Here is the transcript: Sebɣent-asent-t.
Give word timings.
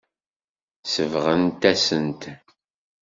Sebɣent-asent-t. 0.85 2.23